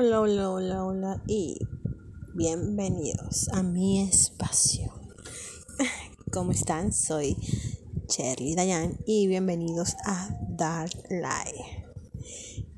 Hola, 0.00 0.20
hola, 0.20 0.48
hola, 0.48 0.84
hola 0.84 1.22
y 1.26 1.58
bienvenidos 2.32 3.48
a 3.48 3.64
mi 3.64 4.00
espacio. 4.00 4.92
¿Cómo 6.32 6.52
están? 6.52 6.92
Soy 6.92 7.36
Shirley 8.08 8.54
Dayan 8.54 8.96
y 9.06 9.26
bienvenidos 9.26 9.96
a 10.06 10.38
Dark 10.50 10.92
Light. 11.10 11.56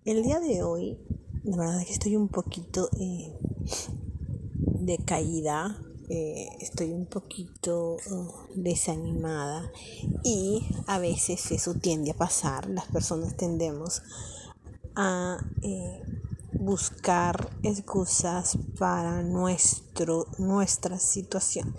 El 0.07 0.23
día 0.23 0.41
de 0.41 0.63
hoy, 0.63 0.97
la 1.45 1.59
verdad 1.59 1.83
es 1.83 1.89
que 1.89 1.93
estoy 1.93 2.17
un 2.17 2.29
poquito 2.29 2.89
eh, 2.99 3.39
decaída, 4.57 5.79
eh, 6.09 6.49
estoy 6.59 6.91
un 6.93 7.05
poquito 7.05 7.97
uh, 7.97 8.33
desanimada 8.55 9.71
y 10.25 10.67
a 10.87 10.99
veces 10.99 11.53
eso 11.53 11.75
tiende 11.75 12.13
a 12.13 12.17
pasar, 12.17 12.71
las 12.71 12.87
personas 12.87 13.37
tendemos 13.37 14.01
a... 14.95 15.37
Eh, 15.61 16.20
buscar 16.53 17.51
excusas 17.63 18.59
para 18.79 19.23
nuestro, 19.23 20.27
nuestra 20.39 20.99
situación. 20.99 21.75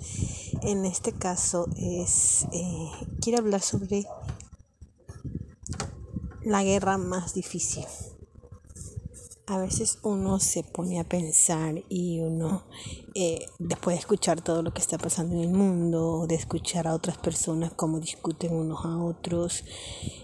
En 0.62 0.86
este 0.86 1.13
caso 1.13 1.68
es, 1.76 2.46
eh, 2.52 2.90
quiero 3.22 3.40
hablar 3.40 3.62
sobre 3.62 4.05
la 6.44 6.63
guerra 6.63 6.98
más 6.98 7.34
difícil. 7.34 7.86
A 9.48 9.58
veces 9.58 9.99
uno 10.04 10.40
se 10.40 10.63
pone 10.63 10.99
a 10.99 11.04
pensar 11.04 11.84
y 11.90 12.22
uno, 12.22 12.63
eh, 13.16 13.48
después 13.60 13.96
de 13.96 13.99
escuchar 13.99 14.41
todo 14.41 14.62
lo 14.62 14.74
que 14.74 14.82
está 14.82 14.98
pasando 14.98 15.35
en 15.35 15.41
el 15.41 15.49
mundo, 15.49 16.26
de 16.26 16.35
escuchar 16.35 16.88
a 16.88 16.94
otras 16.94 17.18
personas 17.18 17.74
cómo 17.74 17.99
discuten 17.99 18.55
unos 18.55 18.85
a 18.85 18.98
otros, 18.98 19.66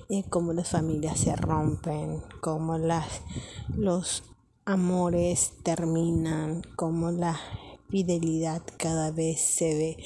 eh, 0.08 0.23
cómo 0.30 0.53
las 0.53 0.70
familias 0.70 1.20
se 1.20 1.36
rompen, 1.36 2.23
cómo 2.39 2.77
las, 2.77 3.05
los 3.75 4.23
amores 4.67 5.53
terminan, 5.63 6.62
como 6.75 7.09
la 7.12 7.39
fidelidad 7.89 8.61
cada 8.78 9.11
vez 9.11 9.39
se 9.39 9.73
ve 9.73 9.97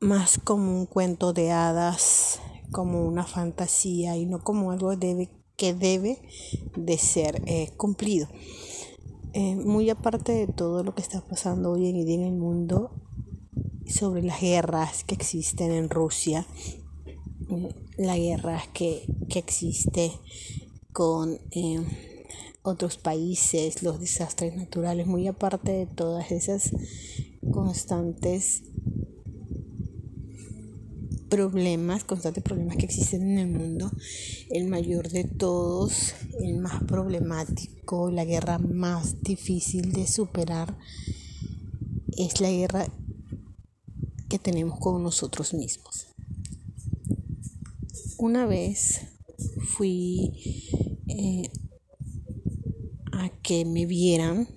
más 0.00 0.38
como 0.38 0.78
un 0.78 0.86
cuento 0.86 1.32
de 1.32 1.50
hadas, 1.50 2.40
como 2.70 3.04
una 3.04 3.24
fantasía 3.24 4.16
y 4.16 4.26
no 4.26 4.44
como 4.44 4.70
algo 4.70 4.92
que 5.56 5.74
debe 5.74 6.22
de 6.76 6.98
ser 6.98 7.42
eh, 7.46 7.72
cumplido. 7.76 8.28
Eh, 9.32 9.56
muy 9.56 9.90
aparte 9.90 10.30
de 10.30 10.46
todo 10.46 10.84
lo 10.84 10.94
que 10.94 11.02
está 11.02 11.20
pasando 11.20 11.72
hoy 11.72 11.88
en 11.88 12.06
día 12.06 12.14
en 12.14 12.22
el 12.22 12.36
mundo, 12.36 12.92
sobre 13.88 14.22
las 14.22 14.40
guerras 14.40 15.02
que 15.02 15.16
existen 15.16 15.72
en 15.72 15.90
Rusia, 15.90 16.46
eh, 17.50 17.74
la 17.96 18.16
guerra 18.16 18.62
que, 18.72 19.04
que 19.28 19.40
existe 19.40 20.12
con 20.92 21.40
otros 22.62 22.96
países, 22.96 23.82
los 23.82 24.00
desastres 24.00 24.54
naturales, 24.56 25.06
muy 25.06 25.26
aparte 25.26 25.72
de 25.72 25.86
todas 25.86 26.30
esas 26.30 26.70
constantes 27.50 28.62
problemas, 31.28 32.04
constantes 32.04 32.44
problemas 32.44 32.76
que 32.76 32.84
existen 32.84 33.22
en 33.22 33.38
el 33.38 33.48
mundo, 33.48 33.90
el 34.50 34.68
mayor 34.68 35.08
de 35.08 35.24
todos, 35.24 36.14
el 36.40 36.58
más 36.58 36.84
problemático, 36.84 38.10
la 38.10 38.24
guerra 38.24 38.58
más 38.58 39.22
difícil 39.22 39.92
de 39.92 40.06
superar, 40.06 40.78
es 42.16 42.40
la 42.40 42.50
guerra 42.50 42.86
que 44.28 44.38
tenemos 44.38 44.78
con 44.78 45.02
nosotros 45.02 45.54
mismos. 45.54 46.06
Una 48.18 48.46
vez 48.46 49.00
fui 49.74 50.32
eh, 51.08 51.50
que 53.52 53.66
me 53.66 53.84
vieran 53.84 54.48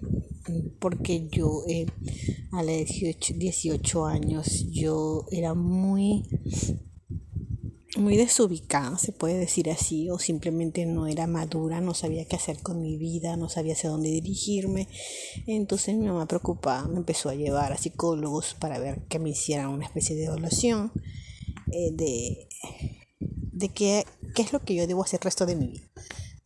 porque 0.79 1.27
yo 1.27 1.63
eh, 1.67 1.85
a 2.53 2.63
los 2.63 2.85
18, 3.35 4.05
años 4.05 4.67
yo 4.71 5.25
era 5.31 5.53
muy 5.53 6.23
muy 7.97 8.15
desubicada, 8.15 8.97
se 8.97 9.11
puede 9.11 9.37
decir 9.37 9.69
así, 9.69 10.09
o 10.09 10.17
simplemente 10.17 10.85
no 10.85 11.07
era 11.07 11.27
madura, 11.27 11.81
no 11.81 11.93
sabía 11.93 12.25
qué 12.25 12.37
hacer 12.37 12.61
con 12.61 12.81
mi 12.81 12.97
vida, 12.97 13.35
no 13.35 13.49
sabía 13.49 13.73
hacia 13.73 13.89
dónde 13.89 14.11
dirigirme. 14.11 14.87
Entonces 15.45 15.95
mi 15.95 16.05
mamá 16.05 16.25
preocupada 16.25 16.87
me 16.87 16.97
empezó 16.97 17.27
a 17.27 17.35
llevar 17.35 17.73
a 17.73 17.77
psicólogos 17.77 18.53
para 18.53 18.79
ver 18.79 19.03
que 19.09 19.19
me 19.19 19.31
hicieran 19.31 19.71
una 19.71 19.85
especie 19.85 20.15
de 20.15 20.25
evaluación 20.25 20.93
eh, 21.73 21.91
de, 21.93 22.47
de 23.51 23.69
qué, 23.69 24.05
qué 24.35 24.41
es 24.41 24.53
lo 24.53 24.61
que 24.61 24.75
yo 24.75 24.87
debo 24.87 25.03
hacer 25.03 25.19
el 25.21 25.25
resto 25.25 25.45
de 25.45 25.55
mi 25.57 25.67
vida 25.67 25.91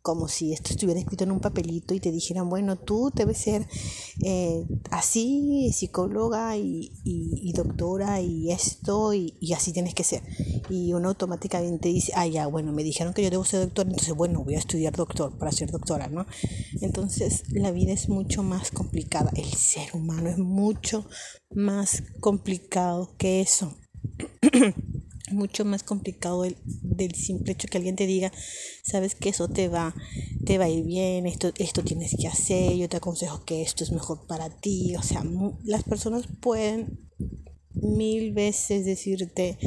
como 0.01 0.27
si 0.27 0.53
esto 0.53 0.71
estuviera 0.71 0.99
escrito 0.99 1.23
en 1.23 1.31
un 1.31 1.39
papelito 1.39 1.93
y 1.93 1.99
te 1.99 2.11
dijeran, 2.11 2.49
bueno, 2.49 2.77
tú 2.77 3.11
debes 3.13 3.37
ser 3.37 3.67
eh, 4.23 4.65
así, 4.91 5.71
psicóloga 5.73 6.55
y, 6.57 7.51
doctora 7.53 8.21
y 8.21 8.51
esto, 8.51 9.13
y, 9.13 9.35
así 9.53 9.73
tienes 9.73 9.93
que 9.93 10.03
ser. 10.03 10.23
Y 10.69 10.93
uno 10.93 11.09
automáticamente 11.09 11.89
dice, 11.89 12.13
ah, 12.15 12.27
ya, 12.27 12.47
bueno, 12.47 12.71
me 12.71 12.83
dijeron 12.83 13.13
que 13.13 13.23
yo 13.23 13.29
debo 13.29 13.43
ser 13.43 13.61
doctor, 13.61 13.87
entonces, 13.87 14.15
bueno, 14.15 14.43
voy 14.43 14.55
a 14.55 14.59
estudiar 14.59 14.95
doctor 14.95 15.37
para 15.37 15.51
ser 15.51 15.71
doctora, 15.71 16.07
¿no? 16.07 16.25
Entonces, 16.81 17.43
la 17.49 17.71
vida 17.71 17.91
es 17.91 18.07
mucho 18.07 18.43
más 18.43 18.71
complicada, 18.71 19.31
el 19.35 19.51
ser 19.53 19.89
humano 19.93 20.29
es 20.29 20.37
mucho 20.37 21.05
más 21.51 22.03
complicado 22.19 23.15
que 23.17 23.41
eso. 23.41 23.75
mucho 25.31 25.65
más 25.65 25.83
complicado 25.83 26.45
el, 26.45 26.57
del 26.65 27.15
simple 27.15 27.53
hecho 27.53 27.67
que 27.67 27.77
alguien 27.77 27.95
te 27.95 28.07
diga, 28.07 28.31
sabes 28.83 29.15
que 29.15 29.29
eso 29.29 29.47
te 29.47 29.67
va, 29.67 29.95
te 30.45 30.57
va 30.57 30.65
a 30.65 30.69
ir 30.69 30.85
bien, 30.85 31.25
esto, 31.25 31.51
esto 31.57 31.83
tienes 31.83 32.15
que 32.19 32.27
hacer, 32.27 32.75
yo 32.75 32.89
te 32.89 32.97
aconsejo 32.97 33.43
que 33.45 33.61
esto 33.61 33.83
es 33.83 33.91
mejor 33.91 34.25
para 34.27 34.49
ti. 34.49 34.95
O 34.95 35.03
sea, 35.03 35.23
las 35.63 35.83
personas 35.83 36.25
pueden 36.41 37.09
mil 37.73 38.33
veces 38.33 38.85
decirte 38.85 39.57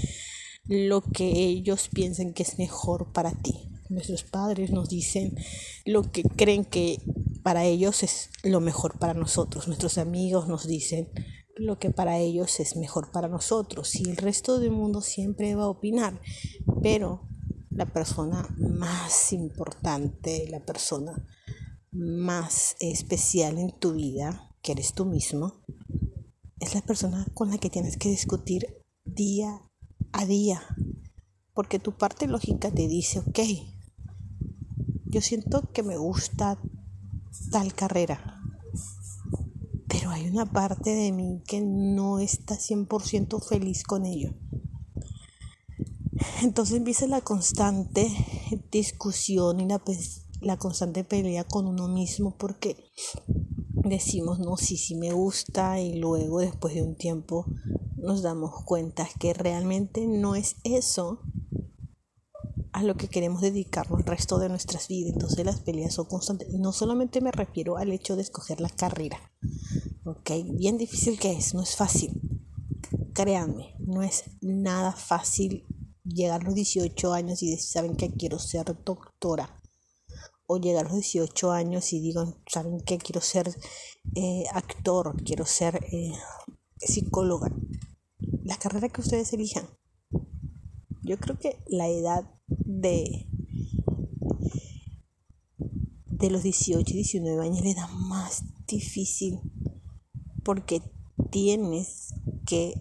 lo 0.65 1.03
que 1.03 1.27
ellos 1.27 1.89
piensen 1.93 2.33
que 2.33 2.43
es 2.43 2.59
mejor 2.59 3.13
para 3.13 3.33
ti. 3.33 3.69
Nuestros 3.89 4.25
padres 4.25 4.71
nos 4.71 4.89
dicen 4.89 5.37
lo 5.85 6.11
que 6.11 6.23
creen 6.23 6.65
que 6.65 7.03
para 7.43 7.65
ellos 7.65 8.03
es 8.03 8.31
lo 8.43 8.61
mejor 8.61 8.99
para 8.99 9.15
nosotros. 9.15 9.67
Nuestros 9.67 9.99
amigos 9.99 10.49
nos 10.49 10.67
dicen 10.67 11.09
lo 11.63 11.79
que 11.79 11.91
para 11.91 12.19
ellos 12.19 12.61
es 12.61 12.77
mejor 12.77 13.11
para 13.11 13.29
nosotros 13.29 13.95
y 13.97 14.11
el 14.11 14.17
resto 14.17 14.59
del 14.59 14.73
mundo 14.73 15.01
siempre 15.01 15.55
va 15.55 15.65
a 15.65 15.69
opinar, 15.69 16.21
pero 16.83 17.29
la 17.71 17.87
persona 17.87 18.49
más 18.59 19.33
importante, 19.33 20.47
la 20.51 20.61
persona 20.65 21.27
más 21.91 22.77
especial 22.81 23.59
en 23.59 23.79
tu 23.79 23.95
vida, 23.95 24.51
que 24.63 24.73
eres 24.73 24.93
tú 24.93 25.05
mismo, 25.05 25.63
es 26.59 26.75
la 26.75 26.83
persona 26.83 27.27
con 27.35 27.51
la 27.51 27.59
que 27.59 27.71
tienes 27.71 27.97
que 27.97 28.09
discutir 28.09 28.83
día 29.05 29.63
a 30.13 30.27
día, 30.27 30.63
porque 31.55 31.79
tu 31.79 31.97
parte 31.97 32.27
lógica 32.27 32.71
te 32.71 32.89
dice, 32.89 33.21
ok, 33.21 33.41
yo 35.07 35.21
siento 35.21 35.71
que 35.73 35.83
me 35.83 35.97
gusta 35.97 36.59
tal 37.51 37.75
carrera, 37.75 38.32
hay 40.13 40.29
una 40.29 40.47
parte 40.47 40.91
de 40.91 41.13
mí 41.13 41.43
que 41.47 41.61
no 41.61 42.19
está 42.19 42.57
100% 42.57 43.41
feliz 43.43 43.83
con 43.85 44.07
ello. 44.07 44.35
Entonces 46.43 46.77
empieza 46.77 47.07
la 47.07 47.21
constante 47.21 48.09
discusión 48.71 49.61
y 49.61 49.67
la, 49.67 49.83
la 50.41 50.57
constante 50.57 51.05
pelea 51.05 51.45
con 51.45 51.67
uno 51.67 51.89
mismo 51.89 52.37
porque 52.37 52.77
decimos, 53.85 54.39
no, 54.39 54.57
sí, 54.57 54.77
sí 54.77 54.95
me 54.95 55.13
gusta 55.13 55.81
y 55.81 55.99
luego 55.99 56.41
después 56.41 56.75
de 56.75 56.83
un 56.83 56.97
tiempo 56.97 57.47
nos 57.97 58.23
damos 58.23 58.65
cuenta 58.65 59.09
que 59.19 59.33
realmente 59.33 60.07
no 60.07 60.35
es 60.35 60.57
eso 60.65 61.21
a 62.73 62.83
lo 62.83 62.97
que 62.97 63.09
queremos 63.09 63.43
dedicarnos 63.43 64.01
el 64.01 64.07
resto 64.07 64.39
de 64.39 64.49
nuestras 64.49 64.89
vidas. 64.89 65.13
Entonces 65.13 65.45
las 65.45 65.61
peleas 65.61 65.95
son 65.95 66.07
constantes. 66.07 66.49
No 66.55 66.73
solamente 66.73 67.21
me 67.21 67.31
refiero 67.31 67.77
al 67.77 67.93
hecho 67.93 68.17
de 68.17 68.23
escoger 68.23 68.61
la 68.61 68.71
carrera, 68.71 69.19
ok, 70.05 70.31
bien 70.55 70.79
difícil 70.79 71.19
que 71.19 71.33
es, 71.33 71.55
no 71.55 71.63
es 71.63 71.77
fácil. 71.77 72.21
Créanme, 73.15 73.75
no 73.79 74.03
es 74.03 74.25
nada 74.41 74.93
fácil 74.93 75.67
llegar 76.05 76.41
a 76.41 76.45
los 76.45 76.55
18 76.55 77.13
años 77.13 77.43
y 77.43 77.51
decir, 77.51 77.71
¿saben 77.71 77.97
que 77.97 78.11
quiero 78.11 78.39
ser 78.39 78.65
doctora? 78.85 79.61
O 80.47 80.59
llegar 80.59 80.87
a 80.87 80.89
los 80.89 80.99
18 80.99 81.53
años 81.53 81.93
y 81.93 82.01
digo, 82.01 82.43
¿saben 82.51 82.81
que 82.81 82.99
quiero 82.99 83.21
ser 83.21 83.55
eh, 84.15 84.45
actor? 84.53 85.23
Quiero 85.23 85.47
ser 85.47 85.85
eh, 85.93 86.13
psicóloga. 86.79 87.51
La 88.45 88.57
carrera 88.57 88.89
que 88.89 89.01
ustedes 89.01 89.33
elijan. 89.33 89.69
Yo 91.03 91.19
creo 91.19 91.39
que 91.39 91.63
la 91.67 91.89
edad 91.89 92.25
de, 92.47 93.29
de 96.07 96.31
los 96.31 96.43
18 96.43 96.91
y 96.91 96.95
19 96.95 97.45
años 97.45 97.63
le 97.63 97.75
da 97.75 97.89
más 97.89 98.45
difícil 98.67 99.41
porque 100.45 100.83
tienes 101.31 102.15
que 102.47 102.75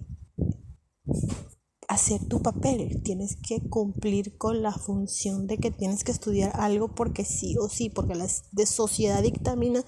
hacer 1.87 2.25
tu 2.25 2.41
papel, 2.41 3.01
tienes 3.03 3.35
que 3.35 3.59
cumplir 3.67 4.37
con 4.37 4.61
la 4.61 4.71
función 4.71 5.45
de 5.45 5.57
que 5.57 5.71
tienes 5.71 6.05
que 6.05 6.13
estudiar 6.13 6.53
algo 6.55 6.95
porque 6.95 7.25
sí 7.25 7.57
o 7.59 7.67
sí, 7.67 7.89
porque 7.89 8.15
la 8.15 8.27
de 8.53 8.65
sociedad 8.65 9.21
dictamina 9.21 9.83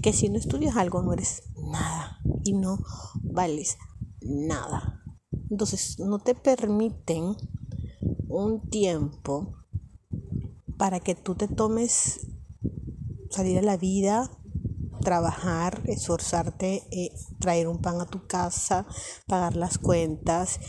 que 0.00 0.12
si 0.12 0.28
no 0.28 0.38
estudias 0.38 0.76
algo 0.76 1.02
no 1.02 1.12
eres 1.12 1.42
nada 1.56 2.20
y 2.44 2.52
no 2.52 2.78
vales 3.22 3.78
nada. 4.20 5.02
Entonces 5.50 5.98
no 5.98 6.20
te 6.20 6.36
permiten 6.36 7.34
un 8.28 8.70
tiempo 8.70 9.56
para 10.78 11.00
que 11.00 11.16
tú 11.16 11.34
te 11.34 11.48
tomes 11.48 12.28
salir 13.28 13.58
a 13.58 13.62
la 13.62 13.76
vida 13.76 14.30
trabajar, 15.00 15.82
esforzarte, 15.86 16.84
eh, 16.90 17.10
traer 17.38 17.68
un 17.68 17.78
pan 17.78 18.00
a 18.00 18.06
tu 18.06 18.26
casa, 18.26 18.86
pagar 19.26 19.56
las 19.56 19.78
cuentas 19.78 20.60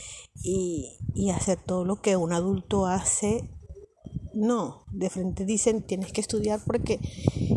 y, 0.43 0.97
y 1.13 1.29
hacer 1.29 1.59
todo 1.61 1.85
lo 1.85 2.01
que 2.01 2.15
un 2.15 2.33
adulto 2.33 2.85
hace. 2.85 3.49
No, 4.33 4.85
de 4.91 5.09
frente 5.09 5.45
dicen 5.45 5.85
tienes 5.85 6.13
que 6.13 6.21
estudiar 6.21 6.61
porque 6.65 6.99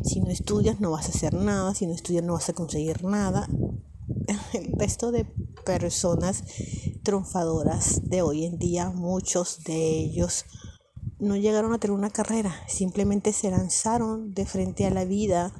si 0.04 0.20
no 0.20 0.30
estudias 0.30 0.80
no 0.80 0.90
vas 0.90 1.06
a 1.06 1.10
hacer 1.10 1.34
nada, 1.34 1.74
si 1.74 1.86
no 1.86 1.94
estudias 1.94 2.24
no 2.24 2.34
vas 2.34 2.48
a 2.48 2.54
conseguir 2.54 3.04
nada. 3.04 3.48
El 4.52 4.72
resto 4.72 5.12
de 5.12 5.24
personas 5.64 6.44
triunfadoras 7.02 8.08
de 8.08 8.22
hoy 8.22 8.44
en 8.44 8.58
día, 8.58 8.90
muchos 8.90 9.62
de 9.64 9.98
ellos 9.98 10.44
no 11.18 11.36
llegaron 11.36 11.72
a 11.72 11.78
tener 11.78 11.96
una 11.96 12.10
carrera, 12.10 12.54
simplemente 12.68 13.32
se 13.32 13.50
lanzaron 13.50 14.34
de 14.34 14.46
frente 14.46 14.86
a 14.86 14.90
la 14.90 15.04
vida 15.04 15.52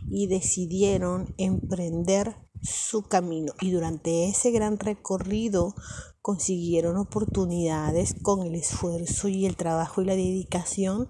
y 0.00 0.26
decidieron 0.26 1.34
emprender 1.38 2.36
su 2.62 3.02
camino 3.02 3.52
y 3.60 3.70
durante 3.70 4.28
ese 4.28 4.50
gran 4.50 4.78
recorrido 4.78 5.74
consiguieron 6.22 6.96
oportunidades 6.96 8.14
con 8.20 8.42
el 8.46 8.54
esfuerzo 8.54 9.28
y 9.28 9.46
el 9.46 9.56
trabajo 9.56 10.02
y 10.02 10.06
la 10.06 10.16
dedicación 10.16 11.08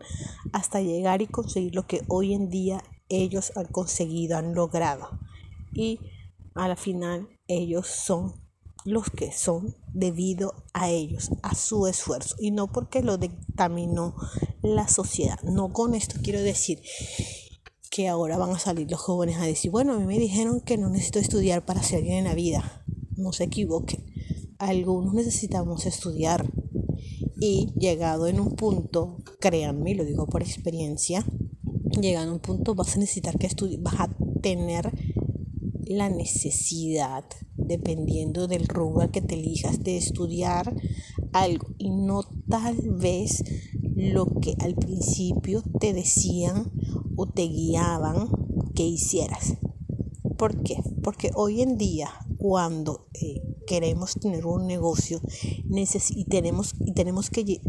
hasta 0.52 0.80
llegar 0.80 1.22
y 1.22 1.26
conseguir 1.26 1.74
lo 1.74 1.86
que 1.86 2.02
hoy 2.08 2.34
en 2.34 2.50
día 2.50 2.82
ellos 3.08 3.52
han 3.56 3.66
conseguido, 3.66 4.36
han 4.36 4.54
logrado. 4.54 5.18
Y 5.72 6.00
a 6.54 6.68
la 6.68 6.76
final 6.76 7.28
ellos 7.46 7.86
son 7.86 8.34
los 8.84 9.10
que 9.10 9.32
son 9.32 9.76
debido 9.92 10.54
a 10.72 10.88
ellos, 10.90 11.30
a 11.42 11.54
su 11.54 11.86
esfuerzo 11.86 12.36
y 12.38 12.50
no 12.50 12.68
porque 12.68 13.02
lo 13.02 13.18
dictaminó 13.18 14.14
la 14.62 14.88
sociedad. 14.88 15.40
No 15.42 15.72
con 15.72 15.94
esto 15.94 16.20
quiero 16.22 16.40
decir 16.40 16.80
que 17.98 18.06
ahora 18.06 18.38
van 18.38 18.50
a 18.50 18.60
salir 18.60 18.88
los 18.88 19.00
jóvenes 19.00 19.38
a 19.38 19.44
decir, 19.44 19.72
bueno, 19.72 19.92
a 19.92 19.98
mí 19.98 20.06
me 20.06 20.20
dijeron 20.20 20.60
que 20.60 20.78
no 20.78 20.88
necesito 20.88 21.18
estudiar 21.18 21.64
para 21.64 21.82
ser 21.82 22.00
bien 22.04 22.18
en 22.18 22.24
la 22.26 22.34
vida. 22.36 22.84
No 23.16 23.32
se 23.32 23.42
equivoquen. 23.42 24.06
Algunos 24.58 25.14
necesitamos 25.14 25.84
estudiar. 25.84 26.48
Y 27.40 27.72
llegado 27.76 28.28
en 28.28 28.38
un 28.38 28.54
punto, 28.54 29.16
créanme, 29.40 29.96
lo 29.96 30.04
digo 30.04 30.28
por 30.28 30.42
experiencia, 30.42 31.26
llegado 32.00 32.30
a 32.30 32.34
un 32.34 32.38
punto 32.38 32.76
vas 32.76 32.94
a 32.94 33.00
necesitar 33.00 33.36
que 33.36 33.48
estudies, 33.48 33.82
vas 33.82 33.98
a 33.98 34.16
tener 34.42 34.92
la 35.82 36.08
necesidad, 36.08 37.24
dependiendo 37.56 38.46
del 38.46 38.68
rubro 38.68 39.10
que 39.10 39.22
te 39.22 39.34
elijas, 39.34 39.82
de 39.82 39.96
estudiar 39.96 40.72
algo 41.32 41.74
y 41.78 41.90
no 41.90 42.22
tal 42.48 42.76
vez 42.92 43.42
lo 43.96 44.26
que 44.40 44.54
al 44.60 44.76
principio 44.76 45.64
te 45.80 45.92
decían 45.92 46.70
o 47.18 47.26
te 47.26 47.42
guiaban 47.42 48.28
que 48.74 48.84
hicieras. 48.84 49.58
¿Por 50.38 50.62
qué? 50.62 50.76
Porque 51.02 51.32
hoy 51.34 51.62
en 51.62 51.76
día 51.76 52.10
cuando 52.38 53.08
eh, 53.12 53.42
queremos 53.66 54.14
tener 54.14 54.46
un 54.46 54.68
negocio 54.68 55.20
y, 55.68 56.24
tenemos, 56.26 56.74
y 56.78 56.94
tenemos 56.94 57.28
que 57.28 57.60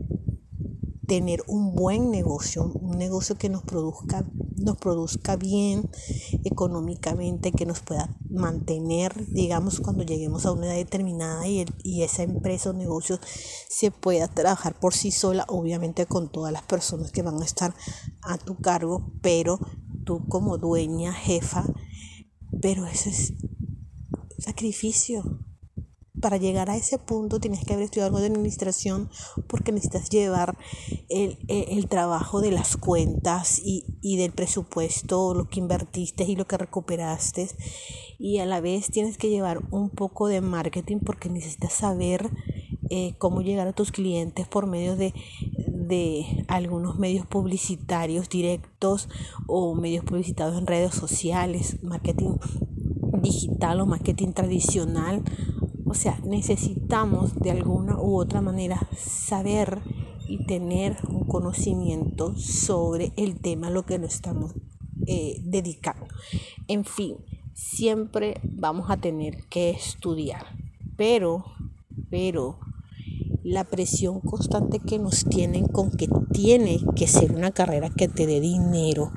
tener 1.07 1.43
un 1.47 1.73
buen 1.73 2.11
negocio, 2.11 2.71
un 2.79 2.99
negocio 2.99 3.35
que 3.37 3.49
nos 3.49 3.63
produzca, 3.63 4.29
nos 4.59 4.77
produzca 4.77 5.35
bien 5.35 5.89
económicamente, 6.43 7.51
que 7.51 7.65
nos 7.65 7.79
pueda 7.79 8.15
mantener, 8.29 9.25
digamos, 9.27 9.79
cuando 9.79 10.03
lleguemos 10.03 10.45
a 10.45 10.51
una 10.51 10.67
edad 10.67 10.75
determinada 10.75 11.47
y, 11.47 11.65
y 11.83 12.03
esa 12.03 12.23
empresa 12.23 12.69
o 12.69 12.73
negocio 12.73 13.19
se 13.69 13.91
pueda 13.91 14.27
trabajar 14.27 14.79
por 14.79 14.93
sí 14.93 15.11
sola, 15.11 15.45
obviamente 15.47 16.05
con 16.05 16.31
todas 16.31 16.53
las 16.53 16.63
personas 16.63 17.11
que 17.11 17.21
van 17.21 17.41
a 17.41 17.45
estar 17.45 17.73
a 18.23 18.37
tu 18.37 18.57
cargo, 18.57 19.13
pero 19.21 19.59
tú 20.05 20.27
como 20.27 20.57
dueña, 20.57 21.13
jefa, 21.13 21.65
pero 22.61 22.85
ese 22.85 23.09
es 23.09 23.33
sacrificio, 24.39 25.39
para 26.19 26.37
llegar 26.37 26.69
a 26.69 26.77
ese 26.77 26.97
punto 26.97 27.39
tienes 27.39 27.65
que 27.65 27.73
haber 27.73 27.85
estudiado 27.85 28.07
algo 28.07 28.19
de 28.19 28.27
administración 28.27 29.09
porque 29.47 29.71
necesitas 29.71 30.09
llevar 30.09 30.57
el, 31.09 31.87
trabajo 31.87 32.41
de 32.41 32.51
las 32.51 32.77
cuentas 32.77 33.61
y, 33.63 34.17
del 34.17 34.31
presupuesto, 34.31 35.33
lo 35.33 35.47
que 35.47 35.59
invertiste 35.59 36.23
y 36.25 36.35
lo 36.35 36.45
que 36.45 36.57
recuperaste. 36.57 37.49
Y 38.17 38.39
a 38.39 38.45
la 38.45 38.61
vez 38.61 38.91
tienes 38.91 39.17
que 39.17 39.29
llevar 39.29 39.61
un 39.71 39.89
poco 39.89 40.27
de 40.27 40.41
marketing 40.41 40.99
porque 40.99 41.29
necesitas 41.29 41.73
saber 41.73 42.29
eh, 42.89 43.15
cómo 43.17 43.41
llegar 43.41 43.67
a 43.67 43.73
tus 43.73 43.91
clientes 43.91 44.47
por 44.47 44.67
medio 44.67 44.95
de, 44.95 45.13
de 45.67 46.45
algunos 46.47 46.97
medios 46.99 47.25
publicitarios 47.25 48.29
directos 48.29 49.09
o 49.47 49.75
medios 49.75 50.03
publicitados 50.05 50.57
en 50.57 50.67
redes 50.67 50.93
sociales, 50.93 51.77
marketing 51.81 52.35
digital 53.21 53.81
o 53.81 53.85
marketing 53.85 54.33
tradicional 54.33 55.23
o 55.89 55.95
sea, 55.95 56.19
necesitamos 56.23 57.39
de 57.39 57.49
alguna 57.49 57.99
u 57.99 58.19
otra 58.19 58.41
manera 58.41 58.87
saber 58.95 59.79
y 60.27 60.45
tener 60.45 60.97
un 61.09 61.25
conocimiento 61.25 62.37
sobre 62.37 63.11
el 63.17 63.39
tema 63.39 63.67
a 63.67 63.71
lo 63.71 63.83
que 63.87 63.97
nos 63.97 64.13
estamos 64.13 64.53
eh, 65.07 65.41
dedicando. 65.43 66.05
En 66.67 66.85
fin, 66.85 67.15
siempre 67.55 68.39
vamos 68.43 68.91
a 68.91 68.97
tener 68.97 69.45
que 69.49 69.71
estudiar, 69.71 70.45
pero, 70.95 71.43
pero 72.11 72.59
la 73.43 73.63
presión 73.63 74.19
constante 74.19 74.79
que 74.79 74.99
nos 74.99 75.25
tienen 75.25 75.65
con 75.65 75.89
que 75.89 76.07
tiene 76.31 76.81
que 76.95 77.07
ser 77.07 77.31
una 77.31 77.49
carrera 77.49 77.89
que 77.89 78.07
te 78.07 78.27
dé 78.27 78.39
dinero, 78.39 79.11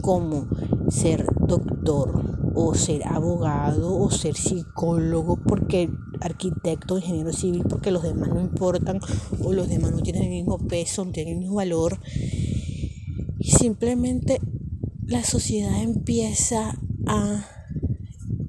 como 0.00 0.46
ser 0.88 1.26
doctor, 1.46 2.31
o 2.54 2.74
ser 2.74 3.06
abogado 3.06 3.96
o 3.98 4.10
ser 4.10 4.34
psicólogo 4.34 5.36
porque 5.36 5.90
arquitecto, 6.20 6.98
ingeniero 6.98 7.32
civil 7.32 7.64
porque 7.68 7.90
los 7.90 8.02
demás 8.02 8.28
no 8.28 8.40
importan 8.40 9.00
o 9.42 9.52
los 9.52 9.68
demás 9.68 9.92
no 9.92 10.00
tienen 10.00 10.24
el 10.24 10.30
mismo 10.30 10.58
peso, 10.58 11.04
no 11.04 11.12
tienen 11.12 11.34
el 11.34 11.40
mismo 11.40 11.56
valor. 11.56 11.98
Y 13.38 13.50
simplemente 13.52 14.40
la 15.06 15.24
sociedad 15.24 15.82
empieza 15.82 16.78
a 17.06 17.46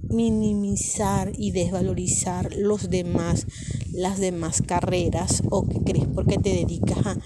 minimizar 0.09 1.31
y 1.35 1.51
desvalorizar 1.51 2.53
los 2.55 2.89
demás, 2.89 3.47
las 3.91 4.19
demás 4.19 4.61
carreras 4.61 5.41
o 5.49 5.67
que 5.67 5.79
crees 5.79 6.07
porque 6.07 6.37
te 6.37 6.49
dedicas 6.49 7.05
a, 7.05 7.17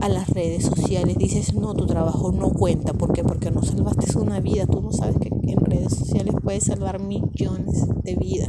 a 0.00 0.08
las 0.08 0.28
redes 0.30 0.64
sociales, 0.64 1.16
dices, 1.18 1.54
no, 1.54 1.74
tu 1.74 1.86
trabajo 1.86 2.32
no 2.32 2.50
cuenta. 2.50 2.94
¿Por 2.94 3.12
qué? 3.12 3.22
Porque 3.22 3.50
no 3.50 3.62
salvaste 3.62 4.18
una 4.18 4.40
vida. 4.40 4.66
Tú 4.66 4.80
no 4.80 4.92
sabes 4.92 5.16
que 5.18 5.30
en 5.50 5.58
redes 5.58 5.94
sociales 5.94 6.34
puedes 6.42 6.64
salvar 6.64 7.00
millones 7.00 7.86
de 8.02 8.16
vidas 8.16 8.48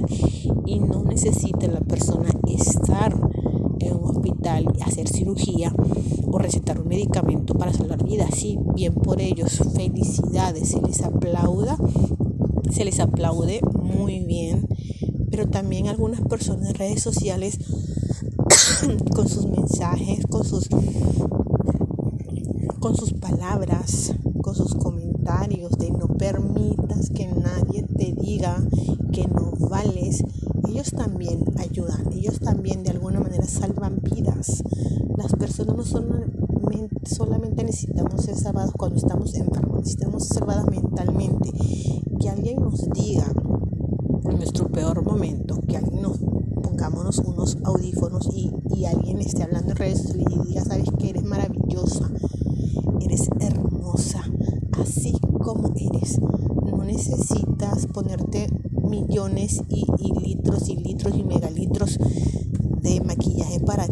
y 0.65 0.79
no 0.79 1.03
necesita 1.03 1.67
la 1.67 1.81
persona 1.81 2.29
estar 2.47 3.13
en 3.79 3.95
un 3.95 4.03
hospital 4.03 4.65
y 4.77 4.81
hacer 4.81 5.07
cirugía 5.07 5.73
o 6.27 6.37
recetar 6.37 6.81
un 6.81 6.87
medicamento 6.87 7.53
para 7.53 7.73
salvar 7.73 8.03
vidas. 8.03 8.29
Sí, 8.35 8.57
bien 8.73 8.93
por 8.93 9.21
ellos, 9.21 9.61
felicidades, 9.73 10.69
se 10.69 10.81
les 10.81 11.01
aplauda, 11.01 11.77
se 12.71 12.85
les 12.85 12.99
aplaude 12.99 13.61
muy 13.81 14.25
bien, 14.25 14.67
pero 15.31 15.47
también 15.47 15.87
algunas 15.87 16.21
personas 16.21 16.69
en 16.69 16.75
redes 16.75 17.01
sociales 17.01 17.59
con 19.15 19.27
sus 19.27 19.47
mensajes, 19.47 20.25
con 20.27 20.43
sus 20.43 20.69
con 22.79 22.95
sus 22.95 23.13
palabras, 23.13 24.13
con 24.43 24.53
sus 24.53 24.75
comentarios 24.75 25.04
de 25.25 25.89
no 25.89 26.07
permitas 26.07 27.09
que 27.09 27.27
nadie 27.27 27.81
te 27.97 28.13
diga 28.13 28.63
que 29.11 29.27
no 29.27 29.53
vales, 29.57 30.23
ellos 30.69 30.91
también 30.91 31.43
ayudan, 31.57 32.13
ellos 32.13 32.39
también 32.39 32.83
de 32.83 32.91
alguna 32.91 33.19
manera 33.19 33.43
salvan 33.45 33.99
vidas. 34.03 34.63
Las 35.17 35.33
personas 35.33 35.75
no 35.75 35.83
solamente, 35.83 37.09
solamente 37.09 37.63
necesitamos 37.63 38.21
ser 38.23 38.35
salvadas 38.35 38.71
cuando 38.77 38.97
estamos 38.97 39.33
enfermos, 39.33 39.79
necesitamos 39.79 40.27
ser 40.27 40.37
salvadas 40.39 40.67
mentalmente. 40.67 41.51
Que 42.19 42.29
alguien 42.29 42.61
nos 42.61 42.87
diga 42.91 43.25
en 44.29 44.37
nuestro 44.37 44.69
peor 44.71 45.03
momento, 45.03 45.59
que 45.67 45.77
alguien 45.77 46.03
nos 46.03 46.19
pongámonos 46.61 47.17
unos 47.19 47.57
audífonos 47.63 48.29
y, 48.31 48.51
y 48.75 48.85
alguien 48.85 49.19
esté 49.19 49.43
hablando 49.43 49.71
en 49.71 49.77
redes 49.77 50.13
y 50.15 50.47
diga, 50.47 50.63
sabes 50.63 50.89
que 50.99 51.09
eres 51.09 51.23
maravillosa, 51.23 52.11
eres 53.01 53.27
hermosa, 53.39 53.64
eres. 55.75 56.19
No 56.19 56.83
necesitas 56.83 57.87
ponerte 57.87 58.47
millones 58.89 59.61
y, 59.69 59.85
litros 60.21 60.69
y 60.69 60.77
litros 60.77 61.15
y 61.15 61.23
megalitros 61.23 61.99
de 62.81 63.01
maquillaje 63.01 63.59
para, 63.59 63.87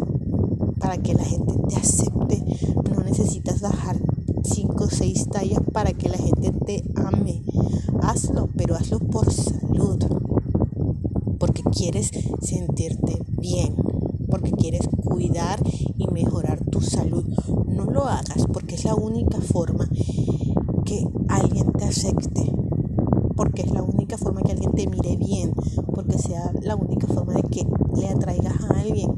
para 0.78 0.98
que 0.98 1.14
la 1.14 1.24
gente 1.24 1.54
te 1.68 1.76
acepte. 1.76 2.44
No 2.90 3.02
necesitas 3.02 3.60
bajar 3.60 4.00
5 4.42 4.84
o 4.84 4.88
6 4.88 5.28
tallas 5.30 5.60
para 5.72 5.92
que 5.92 6.08
la 6.08 6.18
gente 6.18 6.52
te 6.64 6.84
ame. 6.96 7.42
Hazlo, 8.02 8.48
pero 8.56 8.74
hazlo 8.74 8.98
por 8.98 9.32
salud. 9.32 9.98
Porque 11.38 11.62
quieres 11.64 12.10
sentirte 12.40 13.18
bien. 13.38 13.74
Porque 14.30 14.52
quieres 14.52 14.88
cuidar 15.04 15.60
y 15.96 16.08
mejorar 16.08 16.64
tu 16.64 16.80
salud. 16.80 17.24
No 17.66 17.84
lo 17.84 18.04
hagas 18.04 18.46
porque 18.52 18.74
es 18.74 18.84
la 18.84 18.94
única 18.94 19.40
forma 19.40 19.88
que 20.84 21.06
alguien 21.28 21.72
te 21.72 21.84
acepte. 21.84 22.52
Porque 23.36 23.62
es 23.62 23.70
la 23.70 23.82
única 23.82 24.16
forma 24.16 24.42
que 24.42 24.52
alguien 24.52 24.72
te 24.72 24.86
mire 24.86 25.16
bien. 25.16 25.52
Porque 25.94 26.18
sea 26.18 26.52
la 26.62 26.76
única 26.76 27.06
forma 27.06 27.34
de 27.34 27.42
que 27.42 27.66
le 27.96 28.08
atraigas 28.08 28.60
a 28.60 28.80
alguien. 28.80 29.16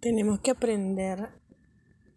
Tenemos 0.00 0.40
que 0.40 0.50
aprender 0.50 1.28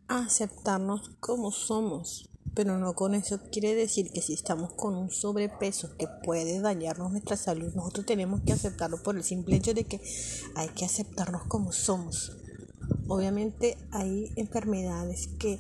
a 0.08 0.20
aceptarnos 0.20 1.12
como 1.20 1.52
somos. 1.52 2.30
Pero 2.54 2.78
no 2.80 2.96
con 2.96 3.16
eso 3.16 3.42
quiere 3.52 3.76
decir 3.76 4.12
que 4.12 4.22
si 4.22 4.34
estamos 4.34 4.72
con 4.74 4.96
un 4.96 5.12
sobrepeso 5.12 5.98
que 5.98 6.08
puede 6.24 6.62
dañarnos 6.62 7.12
nuestra 7.12 7.36
salud, 7.36 7.74
nosotros 7.76 8.06
tenemos 8.06 8.42
que 8.42 8.54
aceptarlo 8.54 9.04
por 9.04 9.18
el 9.18 9.26
simple 9.26 9.58
hecho 9.58 9.74
de 9.74 9.84
que 9.84 10.00
hay 10.56 10.70
que 10.70 10.86
aceptarnos 10.86 11.44
como 11.50 11.74
somos. 11.74 12.38
Obviamente 13.10 13.78
hay 13.92 14.32
enfermedades 14.38 15.28
que 15.38 15.60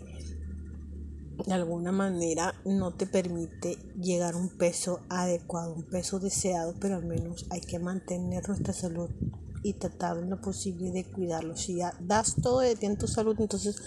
de 1.46 1.54
alguna 1.54 1.92
manera 1.92 2.54
no 2.66 2.94
te 2.94 3.06
permite 3.06 3.78
llegar 4.00 4.34
a 4.34 4.38
un 4.38 4.50
peso 4.50 5.02
adecuado, 5.10 5.74
un 5.74 5.84
peso 5.84 6.20
deseado, 6.20 6.76
pero 6.80 6.96
al 6.96 7.06
menos 7.06 7.46
hay 7.50 7.62
que 7.62 7.80
mantener 7.80 8.48
nuestra 8.48 8.74
salud 8.74 9.10
y 9.64 9.74
tratar 9.74 10.18
en 10.18 10.30
lo 10.30 10.42
posible 10.42 10.92
de 10.92 11.06
cuidarlo. 11.06 11.58
Si 11.58 11.78
ya 11.78 11.94
das 12.00 12.36
todo 12.42 12.60
de 12.60 12.76
ti 12.76 12.86
en 12.86 12.98
tu 12.98 13.08
salud, 13.08 13.36
entonces 13.40 13.82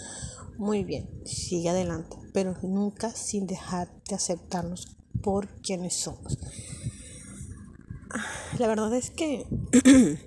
muy 0.59 0.83
bien, 0.83 1.09
sigue 1.25 1.69
adelante, 1.69 2.17
pero 2.33 2.57
nunca 2.63 3.11
sin 3.11 3.47
dejar 3.47 3.89
de 4.09 4.17
aceptarnos 4.17 4.97
por 5.23 5.49
quienes 5.63 5.95
somos. 5.95 6.37
La 8.59 8.67
verdad 8.67 8.93
es 8.95 9.11
que 9.11 9.47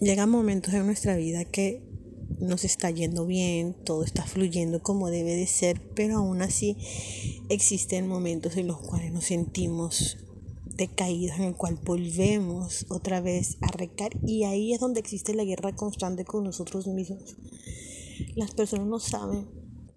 llegan 0.00 0.28
momentos 0.28 0.74
en 0.74 0.86
nuestra 0.86 1.14
vida 1.16 1.44
que 1.44 1.93
nos 2.40 2.64
está 2.64 2.90
yendo 2.90 3.26
bien, 3.26 3.74
todo 3.84 4.04
está 4.04 4.24
fluyendo 4.24 4.82
como 4.82 5.10
debe 5.10 5.34
de 5.36 5.46
ser, 5.46 5.80
pero 5.94 6.18
aún 6.18 6.42
así 6.42 6.76
existen 7.48 8.08
momentos 8.08 8.56
en 8.56 8.66
los 8.66 8.78
cuales 8.78 9.12
nos 9.12 9.24
sentimos 9.24 10.18
decaídos, 10.76 11.38
en 11.38 11.44
el 11.44 11.56
cual 11.56 11.78
volvemos 11.84 12.86
otra 12.88 13.20
vez 13.20 13.58
a 13.60 13.68
recar 13.68 14.10
y 14.26 14.44
ahí 14.44 14.72
es 14.72 14.80
donde 14.80 15.00
existe 15.00 15.34
la 15.34 15.44
guerra 15.44 15.74
constante 15.74 16.24
con 16.24 16.44
nosotros 16.44 16.86
mismos. 16.86 17.36
Las 18.34 18.52
personas 18.52 18.86
no 18.86 18.98
saben 18.98 19.48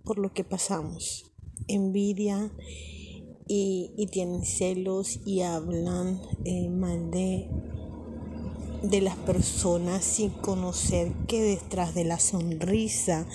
por 0.03 0.19
lo 0.19 0.33
que 0.33 0.43
pasamos. 0.43 1.31
Envidia 1.67 2.51
y, 3.47 4.07
tienen 4.11 4.43
celos 4.45 5.19
y 5.25 5.41
hablan 5.41 6.21
eh, 6.45 6.69
mal 6.69 7.11
de, 7.11 7.49
de 8.81 9.01
las 9.01 9.15
personas 9.15 10.03
sin 10.03 10.29
conocer 10.29 11.11
que 11.27 11.41
detrás 11.41 11.93
de 11.95 12.03
la 12.03 12.19
sonrisa, 12.19 13.25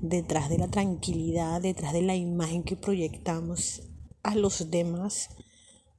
detrás 0.00 0.48
de 0.48 0.58
la 0.58 0.68
tranquilidad, 0.68 1.60
detrás 1.60 1.92
de 1.92 2.02
la 2.02 2.16
imagen 2.16 2.62
que 2.62 2.76
proyectamos 2.76 3.82
a 4.22 4.34
los 4.34 4.70
demás, 4.70 5.30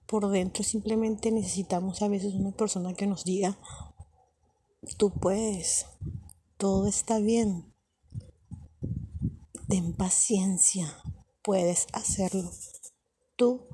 por 0.05 0.29
dentro 0.29 0.63
simplemente 0.63 1.31
necesitamos 1.31 2.01
a 2.01 2.07
veces 2.07 2.33
una 2.33 2.51
persona 2.51 2.93
que 2.93 3.07
nos 3.07 3.23
diga, 3.23 3.57
tú 4.97 5.11
puedes, 5.11 5.85
todo 6.57 6.87
está 6.87 7.19
bien, 7.19 7.75
Ten 9.67 9.93
paciencia, 9.93 10.95
puedes 11.41 11.87
hacerlo. 11.91 12.51
Tú 13.35 13.65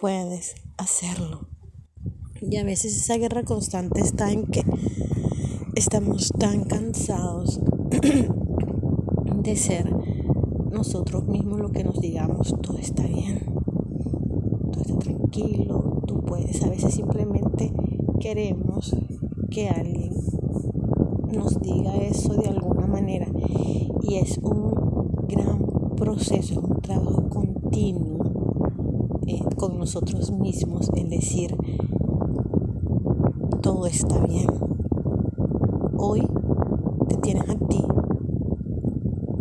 puedes 0.00 0.56
hacerlo. 0.76 1.47
Y 2.40 2.56
a 2.56 2.64
veces 2.64 2.96
esa 2.96 3.16
guerra 3.16 3.42
constante 3.42 4.00
está 4.00 4.30
en 4.30 4.46
que 4.46 4.62
estamos 5.74 6.30
tan 6.38 6.64
cansados 6.64 7.60
de 9.42 9.56
ser 9.56 9.92
nosotros 10.70 11.26
mismos 11.26 11.60
lo 11.60 11.70
que 11.70 11.82
nos 11.82 12.00
digamos, 12.00 12.54
todo 12.62 12.78
está 12.78 13.04
bien, 13.06 13.40
todo 14.72 14.82
está 14.82 14.98
tranquilo, 14.98 16.02
tú 16.06 16.24
puedes. 16.24 16.62
A 16.62 16.68
veces 16.68 16.94
simplemente 16.94 17.72
queremos 18.20 18.94
que 19.50 19.68
alguien 19.68 20.14
nos 21.32 21.60
diga 21.60 21.96
eso 21.96 22.34
de 22.34 22.48
alguna 22.48 22.86
manera 22.86 23.26
y 24.02 24.16
es 24.16 24.38
un 24.38 24.72
gran 25.26 25.66
proceso, 25.96 26.52
es 26.52 26.56
un 26.56 26.80
trabajo 26.80 27.28
continuo 27.28 28.18
eh, 29.26 29.40
con 29.56 29.78
nosotros 29.78 30.30
mismos, 30.30 30.88
el 30.96 31.10
decir, 31.10 31.54
está 33.86 34.18
bien. 34.26 34.46
Hoy 35.96 36.26
te 37.08 37.16
tienes 37.16 37.48
a 37.48 37.54
ti, 37.54 37.82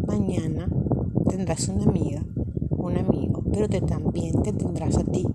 mañana 0.06 0.70
tendrás 1.27 1.67
una 1.70 1.84
amiga, 1.84 2.24
un 2.70 2.98
amigo, 2.98 3.44
pero 3.51 3.67
te, 3.67 3.82
también 3.82 4.41
te 4.44 4.53
tendrás 4.53 4.98
a 4.98 5.03
ti. 5.03 5.25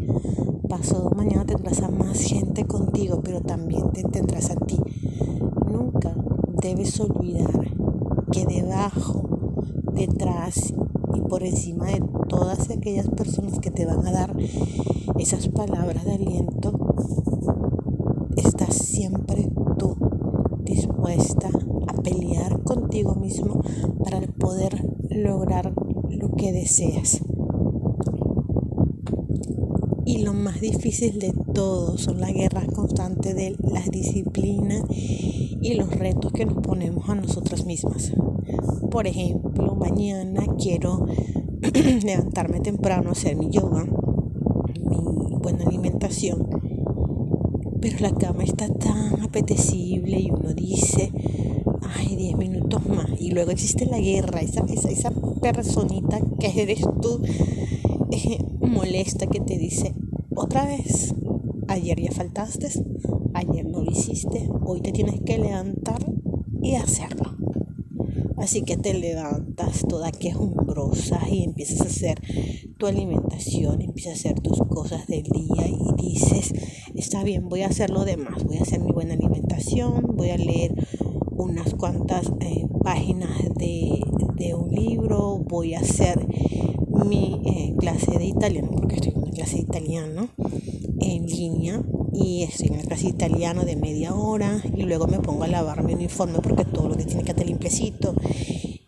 Pasado 0.68 1.10
mañana 1.16 1.44
tendrás 1.44 1.80
a 1.82 1.90
más 1.90 2.20
gente 2.20 2.64
contigo, 2.64 3.20
pero 3.22 3.40
también 3.40 3.90
te 3.92 4.02
tendrás 4.04 4.50
a 4.50 4.56
ti. 4.56 4.78
Nunca 5.70 6.14
debes 6.62 6.98
olvidar 7.00 7.74
que 8.30 8.46
debajo 8.46 9.28
detrás 9.92 10.72
y 11.14 11.20
por 11.22 11.42
encima 11.42 11.86
de 11.86 12.02
todas 12.28 12.70
aquellas 12.70 13.08
personas 13.10 13.58
que 13.58 13.70
te 13.70 13.84
van 13.84 14.06
a 14.06 14.12
dar 14.12 14.36
esas 15.18 15.48
palabras 15.48 16.04
de 16.04 16.12
aliento, 16.12 16.72
siempre 19.02 19.50
tú 19.78 19.96
dispuesta 20.62 21.50
a 21.88 22.02
pelear 22.02 22.62
contigo 22.62 23.16
mismo 23.16 23.60
para 24.04 24.20
poder 24.38 24.80
lograr 25.10 25.74
lo 26.08 26.30
que 26.36 26.52
deseas. 26.52 27.20
Y 30.04 30.18
lo 30.18 30.34
más 30.34 30.60
difícil 30.60 31.18
de 31.18 31.34
todo 31.52 31.98
son 31.98 32.20
las 32.20 32.32
guerras 32.32 32.66
constantes 32.66 33.34
de 33.34 33.56
las 33.58 33.90
disciplinas 33.90 34.84
y 34.88 35.74
los 35.74 35.90
retos 35.90 36.30
que 36.30 36.46
nos 36.46 36.58
ponemos 36.58 37.08
a 37.08 37.16
nosotras 37.16 37.66
mismas. 37.66 38.12
Por 38.88 39.08
ejemplo, 39.08 39.74
mañana 39.74 40.44
quiero 40.60 41.06
levantarme 42.04 42.60
temprano, 42.60 43.10
hacer 43.10 43.34
mi 43.34 43.50
yoga, 43.50 43.84
mi 43.84 45.36
buena 45.40 45.64
alimentación, 45.64 46.61
pero 47.82 47.98
la 47.98 48.14
cama 48.14 48.44
está 48.44 48.68
tan 48.68 49.20
apetecible 49.22 50.20
y 50.20 50.30
uno 50.30 50.54
dice, 50.54 51.12
ay, 51.82 52.14
10 52.14 52.36
minutos 52.38 52.86
más. 52.86 53.08
Y 53.18 53.32
luego 53.32 53.50
existe 53.50 53.86
la 53.86 53.98
guerra, 53.98 54.40
esa, 54.40 54.64
esa, 54.72 54.88
esa 54.88 55.12
personita 55.40 56.20
que 56.38 56.62
eres 56.62 56.82
tú, 57.02 57.20
eh, 58.12 58.38
molesta 58.60 59.26
que 59.26 59.40
te 59.40 59.58
dice, 59.58 59.94
otra 60.36 60.64
vez, 60.64 61.12
ayer 61.66 62.00
ya 62.00 62.12
faltaste, 62.12 62.68
ayer 63.34 63.66
no 63.66 63.82
lo 63.82 63.90
hiciste, 63.90 64.48
hoy 64.64 64.80
te 64.80 64.92
tienes 64.92 65.20
que 65.20 65.38
levantar 65.38 66.06
y 66.62 66.76
hacerlo. 66.76 67.31
Así 68.42 68.62
que 68.62 68.76
te 68.76 68.92
levantas 68.92 69.86
toda 69.88 70.10
quejumbrosa 70.10 71.20
y 71.30 71.44
empiezas 71.44 71.80
a 71.82 71.84
hacer 71.84 72.20
tu 72.76 72.86
alimentación, 72.88 73.80
empiezas 73.80 74.14
a 74.14 74.16
hacer 74.16 74.40
tus 74.40 74.58
cosas 74.68 75.06
del 75.06 75.22
día 75.22 75.68
y 75.68 76.02
dices, 76.02 76.52
está 76.96 77.22
bien, 77.22 77.48
voy 77.48 77.62
a 77.62 77.68
hacer 77.68 77.90
lo 77.90 78.04
demás, 78.04 78.42
voy 78.42 78.58
a 78.58 78.62
hacer 78.62 78.80
mi 78.80 78.90
buena 78.90 79.14
alimentación, 79.14 80.16
voy 80.16 80.30
a 80.30 80.38
leer 80.38 80.74
unas 81.30 81.72
cuantas 81.74 82.32
eh, 82.40 82.66
páginas 82.82 83.30
de, 83.54 84.00
un 84.56 84.70
libro, 84.70 85.38
voy 85.48 85.74
a 85.74 85.78
hacer 85.78 86.26
mi 87.06 87.40
eh, 87.46 87.76
clase 87.78 88.18
de 88.18 88.24
italiano, 88.24 88.72
porque 88.72 88.96
estoy 88.96 89.12
en 89.12 89.18
una 89.18 89.30
clase 89.30 89.54
de 89.54 89.62
italiano 89.62 90.30
en 90.98 91.26
línea 91.26 91.80
y 92.12 92.42
estoy 92.42 92.68
en 92.68 92.78
la 92.78 92.82
clase 92.82 93.08
italiano 93.08 93.64
de 93.64 93.76
media 93.76 94.14
hora 94.14 94.62
y 94.74 94.82
luego 94.82 95.06
me 95.06 95.18
pongo 95.18 95.44
a 95.44 95.48
lavar 95.48 95.82
mi 95.82 95.94
uniforme 95.94 96.38
porque 96.40 96.64
todo 96.64 96.88
lo 96.88 96.96
que 96.96 97.04
tiene 97.04 97.24
que 97.24 97.30
estar 97.30 97.46
limpiecito 97.46 98.14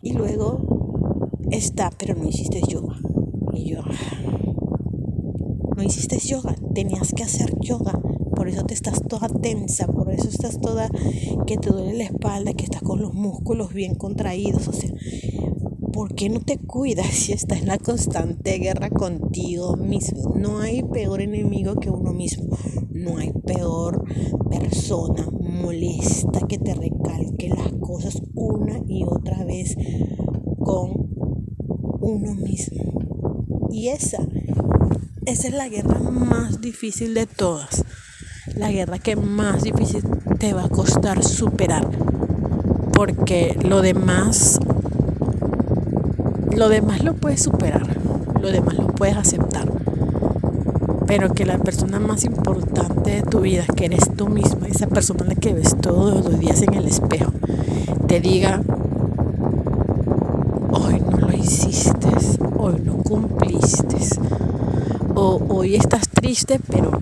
y 0.01 0.13
luego 0.13 1.39
está, 1.51 1.91
pero 1.97 2.15
no 2.15 2.27
hiciste 2.27 2.61
yoga. 2.67 2.97
Y 3.53 3.71
yo, 3.71 3.81
no 5.75 5.83
hiciste 5.83 6.19
yoga, 6.19 6.55
tenías 6.73 7.13
que 7.13 7.23
hacer 7.23 7.53
yoga. 7.59 7.99
Por 8.35 8.49
eso 8.49 8.63
te 8.65 8.73
estás 8.73 9.01
toda 9.07 9.29
tensa, 9.29 9.87
por 9.87 10.11
eso 10.11 10.29
estás 10.29 10.59
toda 10.59 10.89
que 11.47 11.57
te 11.57 11.69
duele 11.69 11.93
la 11.93 12.03
espalda, 12.03 12.53
que 12.53 12.65
estás 12.65 12.81
con 12.81 13.01
los 13.01 13.13
músculos 13.13 13.73
bien 13.73 13.95
contraídos. 13.95 14.67
O 14.67 14.73
sea, 14.73 14.91
¿por 15.93 16.13
qué 16.13 16.29
no 16.29 16.41
te 16.41 16.57
cuidas 16.57 17.07
si 17.07 17.31
estás 17.31 17.61
en 17.61 17.67
la 17.67 17.77
constante 17.77 18.59
guerra 18.59 18.89
contigo 18.89 19.77
mismo? 19.77 20.35
No 20.35 20.59
hay 20.59 20.83
peor 20.83 21.21
enemigo 21.21 21.75
que 21.75 21.89
uno 21.89 22.13
mismo. 22.13 22.57
No 23.05 23.19
hay 23.19 23.31
peor 23.45 24.03
persona 24.49 25.27
molesta 25.29 26.39
que 26.47 26.57
te 26.57 26.73
recalque 26.73 27.49
las 27.49 27.71
cosas 27.79 28.19
una 28.33 28.79
y 28.87 29.03
otra 29.03 29.43
vez 29.43 29.75
con 30.57 30.89
uno 32.01 32.33
mismo. 32.33 33.69
Y 33.69 33.89
esa, 33.89 34.25
esa 35.27 35.47
es 35.47 35.53
la 35.53 35.69
guerra 35.69 35.99
más 35.99 36.61
difícil 36.61 37.13
de 37.13 37.27
todas. 37.27 37.85
La 38.55 38.71
guerra 38.71 38.97
que 38.97 39.15
más 39.15 39.61
difícil 39.61 40.01
te 40.39 40.53
va 40.53 40.63
a 40.63 40.69
costar 40.69 41.23
superar. 41.23 41.87
Porque 42.91 43.55
lo 43.63 43.83
demás, 43.83 44.59
lo 46.55 46.69
demás 46.69 47.03
lo 47.03 47.13
puedes 47.13 47.43
superar. 47.43 47.85
Lo 48.41 48.51
demás 48.51 48.73
lo 48.75 48.87
puedes 48.87 49.15
aceptar 49.15 49.74
pero 51.07 51.33
que 51.33 51.45
la 51.45 51.57
persona 51.57 51.99
más 51.99 52.23
importante 52.23 53.11
de 53.11 53.21
tu 53.21 53.41
vida, 53.41 53.65
que 53.75 53.85
eres 53.85 54.09
tú 54.15 54.27
misma, 54.27 54.67
esa 54.67 54.87
persona 54.87 55.25
la 55.25 55.35
que 55.35 55.53
ves 55.53 55.75
todos 55.79 56.23
los 56.25 56.39
días 56.39 56.61
en 56.61 56.73
el 56.73 56.85
espejo, 56.85 57.31
te 58.07 58.19
diga, 58.19 58.61
hoy 60.71 60.99
no 60.99 61.17
lo 61.17 61.33
hiciste, 61.33 62.07
hoy 62.57 62.81
no 62.83 62.97
cumpliste, 62.97 63.97
o 65.13 65.41
hoy 65.49 65.75
estás 65.75 66.09
triste, 66.09 66.59
pero 66.69 66.99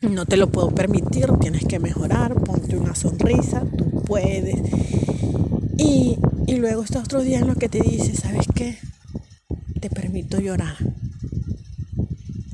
no 0.00 0.24
te 0.24 0.36
lo 0.36 0.48
puedo 0.48 0.70
permitir, 0.70 1.30
tienes 1.40 1.64
que 1.64 1.78
mejorar, 1.78 2.34
ponte 2.34 2.76
una 2.76 2.94
sonrisa, 2.94 3.62
tú 3.76 4.02
puedes. 4.02 4.60
Y, 5.76 6.18
y 6.46 6.56
luego 6.56 6.82
estos 6.82 7.04
otros 7.04 7.24
días 7.24 7.42
en 7.42 7.48
los 7.48 7.56
que 7.56 7.68
te 7.68 7.80
dice, 7.80 8.14
¿sabes 8.14 8.46
qué? 8.54 8.78
Te 9.80 9.90
permito 9.90 10.40
llorar 10.40 10.76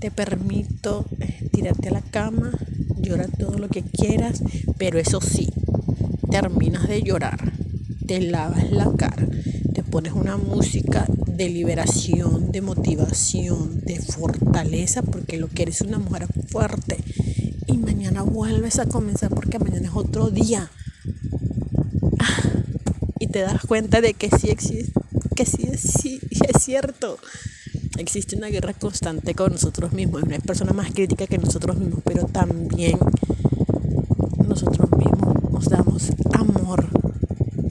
te 0.02 0.11
permito 0.11 1.06
eh, 1.21 1.49
tirarte 1.52 1.90
a 1.90 1.92
la 1.92 2.00
cama, 2.00 2.50
llorar 2.99 3.30
todo 3.38 3.56
lo 3.56 3.68
que 3.68 3.85
quieras, 3.85 4.42
pero 4.76 4.99
eso 4.99 5.21
sí, 5.21 5.49
terminas 6.28 6.88
de 6.88 7.04
llorar, 7.04 7.52
te 8.09 8.21
lavas 8.21 8.73
la 8.73 8.92
cara, 8.97 9.25
te 9.73 9.85
pones 9.85 10.12
una 10.12 10.37
música 10.37 11.06
de 11.28 11.49
liberación, 11.49 12.50
de 12.50 12.62
motivación, 12.62 13.80
de 13.82 14.00
fortaleza, 14.00 15.02
porque 15.02 15.37
lo 15.37 15.47
que 15.47 15.62
eres 15.62 15.82
una 15.82 16.00
mujer 16.00 16.26
fuerte. 16.49 16.97
Y 17.68 17.78
mañana 17.78 18.23
vuelves 18.23 18.80
a 18.80 18.87
comenzar 18.87 19.30
porque 19.30 19.61
mañana 19.61 19.87
es 19.87 19.94
otro 19.94 20.30
día. 20.30 20.68
Ah, 22.18 22.42
y 23.21 23.28
te 23.28 23.38
das 23.38 23.62
cuenta 23.62 24.00
de 24.00 24.14
que 24.14 24.30
sí 24.37 24.50
existe, 24.50 25.00
que 25.37 25.47
sí, 25.47 25.68
sí 25.76 26.18
es 26.49 26.61
cierto 26.61 27.18
existe 28.02 28.37
una 28.37 28.49
guerra 28.49 28.75
constante 28.75 29.35
con 29.35 29.52
nosotros 29.52 29.92
mismos. 29.92 30.23
Una 30.23 30.38
persona 30.38 30.73
más 30.73 30.92
crítica 30.92 31.26
que 31.26 31.38
nosotros 31.38 31.76
mismos, 31.78 32.00
pero 32.04 32.26
también 32.26 32.99
nosotros 34.47 34.90
mismos 34.99 35.50
nos 35.50 35.68
damos 35.68 36.11
amor. 36.32 36.87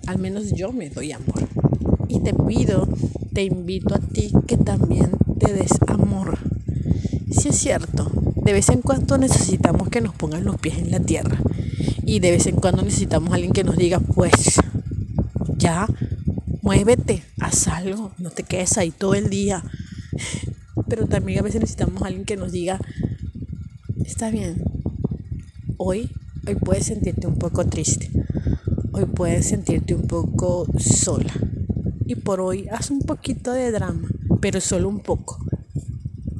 Al 0.07 0.17
menos 0.17 0.51
yo 0.53 0.71
me 0.71 0.89
doy 0.89 1.11
amor. 1.11 1.47
Y 2.07 2.21
te 2.21 2.33
pido, 2.33 2.87
te 3.33 3.43
invito 3.43 3.93
a 3.93 3.99
ti 3.99 4.31
que 4.47 4.57
también 4.57 5.11
te 5.39 5.53
des 5.53 5.71
amor. 5.87 6.39
Si 7.31 7.49
es 7.49 7.57
cierto, 7.57 8.09
de 8.43 8.53
vez 8.53 8.69
en 8.69 8.81
cuando 8.81 9.17
necesitamos 9.17 9.89
que 9.89 10.01
nos 10.01 10.15
pongan 10.15 10.43
los 10.43 10.57
pies 10.57 10.77
en 10.77 10.91
la 10.91 10.99
tierra. 10.99 11.39
Y 12.05 12.19
de 12.19 12.31
vez 12.31 12.47
en 12.47 12.55
cuando 12.55 12.81
necesitamos 12.81 13.31
a 13.31 13.35
alguien 13.35 13.53
que 13.53 13.63
nos 13.63 13.77
diga, 13.77 13.99
pues, 13.99 14.59
ya, 15.57 15.87
muévete, 16.61 17.23
haz 17.39 17.67
algo, 17.67 18.11
no 18.17 18.31
te 18.31 18.43
quedes 18.43 18.77
ahí 18.77 18.91
todo 18.91 19.13
el 19.13 19.29
día 19.29 19.63
pero 20.87 21.07
también 21.07 21.39
a 21.39 21.43
veces 21.43 21.61
necesitamos 21.61 22.01
alguien 22.03 22.25
que 22.25 22.35
nos 22.35 22.51
diga, 22.51 22.79
está 24.03 24.29
bien, 24.29 24.63
hoy, 25.77 26.09
hoy 26.45 26.55
puedes 26.55 26.87
sentirte 26.87 27.27
un 27.27 27.37
poco 27.37 27.65
triste, 27.65 28.11
hoy 28.91 29.05
puedes 29.05 29.47
sentirte 29.47 29.95
un 29.95 30.07
poco 30.07 30.67
sola. 30.77 31.33
Y 32.05 32.15
por 32.15 32.41
hoy 32.41 32.67
haz 32.69 32.91
un 32.91 32.99
poquito 32.99 33.53
de 33.53 33.71
drama, 33.71 34.09
pero 34.41 34.59
solo 34.59 34.89
un 34.89 34.99
poco. 34.99 35.37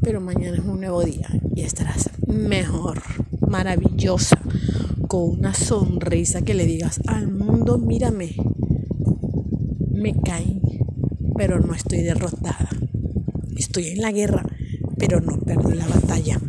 Pero 0.02 0.20
mañana 0.20 0.58
es 0.58 0.66
un 0.66 0.82
nuevo 0.82 1.02
día 1.02 1.30
y 1.56 1.62
estarás 1.62 2.10
mejor, 2.28 3.02
maravillosa, 3.48 4.38
con 5.08 5.40
una 5.40 5.54
sonrisa 5.54 6.42
que 6.42 6.56
le 6.56 6.66
digas 6.66 7.00
al 7.08 7.32
mundo, 7.32 7.78
mírame, 7.78 8.36
me 9.92 10.14
caí, 10.20 10.62
pero 11.38 11.62
no 11.62 11.74
estoy 11.74 12.02
derrotada 12.02 12.81
estoy 13.62 13.88
en 13.88 14.02
la 14.02 14.12
guerra, 14.12 14.44
pero 14.98 15.22
no 15.22 15.40
perdí 15.40 15.76
la 15.76 15.88
batalla. 15.88 16.40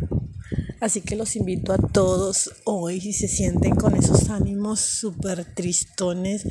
Así 0.83 0.99
que 0.99 1.15
los 1.15 1.37
invito 1.37 1.71
a 1.71 1.77
todos 1.77 2.51
hoy, 2.65 2.99
si 2.99 3.13
se 3.13 3.29
sienten 3.29 3.73
con 3.73 3.95
esos 3.95 4.29
ánimos 4.29 4.81
súper 4.81 5.45
tristones, 5.45 6.45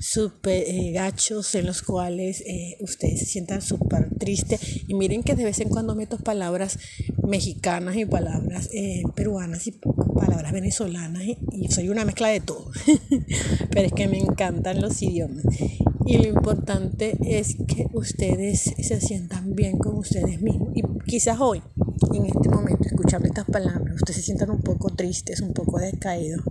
súper 0.00 0.64
eh, 0.66 0.92
gachos, 0.92 1.54
en 1.54 1.66
los 1.66 1.82
cuales 1.82 2.40
eh, 2.46 2.78
ustedes 2.80 3.20
se 3.20 3.26
sientan 3.26 3.60
súper 3.60 4.08
tristes. 4.18 4.58
Y 4.88 4.94
miren 4.94 5.22
que 5.22 5.34
de 5.34 5.44
vez 5.44 5.60
en 5.60 5.68
cuando 5.68 5.94
meto 5.94 6.16
palabras 6.16 6.78
mexicanas 7.28 7.96
y 7.96 8.06
palabras 8.06 8.70
eh, 8.72 9.02
peruanas 9.14 9.66
y 9.66 9.72
palabras 9.72 10.52
venezolanas 10.52 11.22
y 11.22 11.68
soy 11.68 11.90
una 11.90 12.06
mezcla 12.06 12.28
de 12.28 12.40
todo. 12.40 12.70
Pero 13.70 13.86
es 13.86 13.92
que 13.92 14.08
me 14.08 14.18
encantan 14.18 14.80
los 14.80 15.02
idiomas. 15.02 15.44
Y 16.06 16.18
lo 16.18 16.28
importante 16.28 17.16
es 17.22 17.56
que 17.66 17.86
ustedes 17.94 18.60
se 18.60 19.00
sientan 19.00 19.54
bien 19.54 19.78
con 19.78 19.96
ustedes 19.96 20.40
mismos. 20.42 20.68
Y 20.74 20.82
quizás 21.06 21.38
hoy, 21.40 21.62
en 22.12 22.26
este 22.26 22.48
momento, 22.50 22.84
escuchando 22.84 23.26
estas 23.26 23.46
palabras, 23.46 23.94
ustedes 23.94 24.16
se 24.16 24.22
sientan 24.22 24.50
un 24.50 24.60
poco 24.60 24.90
tristes, 24.90 25.40
un 25.40 25.54
poco 25.54 25.78
decaídos 25.78 26.42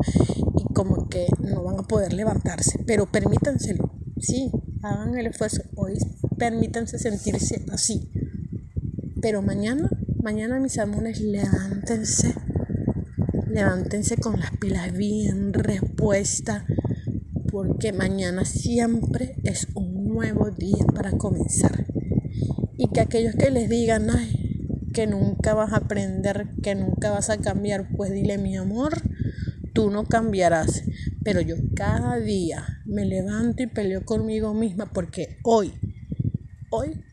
y 0.57 0.73
como 0.73 1.07
que 1.07 1.27
no 1.39 1.63
van 1.63 1.79
a 1.79 1.83
poder 1.83 2.13
levantarse. 2.13 2.79
Pero 2.87 3.11
permítanselo. 3.11 3.91
Sí, 4.19 4.49
hagan 4.81 5.17
el 5.17 5.27
esfuerzo. 5.27 5.61
Hoy 5.75 5.99
permítanse 6.37 6.97
sentirse 6.97 7.63
así. 7.71 8.09
Pero 9.21 9.43
mañana, 9.43 9.87
mañana 10.21 10.59
mis 10.59 10.79
amores, 10.79 11.21
levántense. 11.21 12.33
Levántense 13.47 14.17
con 14.17 14.39
las 14.39 14.57
pilas 14.57 14.91
bien 14.93 15.53
repuestas 15.53 16.63
porque 17.53 17.93
mañana 17.93 18.45
siempre 18.45 19.35
es 19.43 19.67
un 19.75 20.05
nuevo 20.07 20.49
día 20.49 20.87
para 20.95 21.11
comenzar. 21.11 21.85
Y 22.79 22.87
que 22.87 22.99
aquellos 22.99 23.35
que 23.35 23.51
les 23.51 23.69
digan, 23.69 24.09
ay, 24.09 24.89
que 24.91 25.05
nunca 25.05 25.53
vas 25.53 25.71
a 25.71 25.77
aprender, 25.77 26.47
que 26.63 26.73
nunca 26.73 27.11
vas 27.11 27.29
a 27.29 27.37
cambiar, 27.37 27.89
pues 27.95 28.11
dile 28.11 28.39
mi 28.39 28.57
amor, 28.57 28.93
tú 29.71 29.91
no 29.91 30.05
cambiarás. 30.05 30.81
Pero 31.23 31.41
yo 31.41 31.57
cada 31.75 32.17
día 32.17 32.81
me 32.87 33.05
levanto 33.05 33.61
y 33.61 33.67
peleo 33.67 34.03
conmigo 34.03 34.55
misma 34.55 34.91
porque 34.91 35.37
hoy, 35.43 35.73
hoy, 36.71 37.03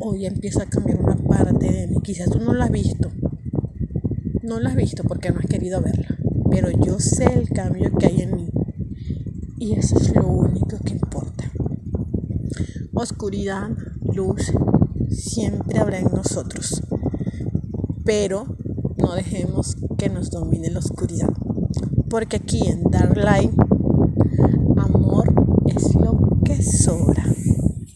hoy 0.00 0.26
empieza 0.26 0.64
a 0.64 0.68
cambiar 0.68 0.98
una 0.98 1.14
parte 1.18 1.70
de 1.70 1.86
mí. 1.86 1.98
Quizás 2.02 2.30
tú 2.30 2.40
no 2.40 2.52
la 2.52 2.64
has 2.64 2.72
visto, 2.72 3.12
no 4.42 4.58
la 4.58 4.70
has 4.70 4.76
visto 4.76 5.04
porque 5.04 5.30
no 5.30 5.38
has 5.38 5.46
querido 5.46 5.80
verla, 5.80 6.18
pero 6.50 6.68
yo 6.84 6.98
sé 6.98 7.26
el 7.32 7.48
cambio 7.50 7.96
que 7.96 8.06
hay 8.06 8.22
en 8.22 8.34
mí. 8.34 8.50
Y 9.58 9.74
eso 9.74 9.98
es 9.98 10.14
lo 10.14 10.26
único 10.26 10.78
que 10.84 10.92
importa. 10.92 11.50
Oscuridad, 12.92 13.70
luz, 14.12 14.52
siempre 15.08 15.78
habrá 15.78 15.98
en 15.98 16.08
nosotros. 16.12 16.82
Pero 18.04 18.56
no 18.98 19.14
dejemos 19.14 19.76
que 19.96 20.08
nos 20.08 20.30
domine 20.30 20.70
la 20.70 20.80
oscuridad. 20.80 21.30
Porque 22.10 22.36
aquí 22.36 22.66
en 22.66 22.82
Dark 22.84 23.16
Light, 23.16 23.52
amor 24.76 25.32
es 25.66 25.94
lo 25.94 26.40
que 26.44 26.62
sobra. 26.62 27.24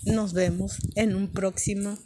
Nos 0.07 0.33
vemos 0.33 0.79
en 0.95 1.15
un 1.15 1.29
próximo 1.29 1.99